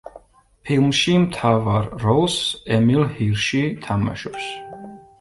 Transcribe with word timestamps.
ფილმში 0.69 1.13
მთავარ 1.25 1.87
როლს 2.05 2.39
ემილ 2.79 3.07
ჰირში 3.15 3.65
თამაშობს. 3.89 4.53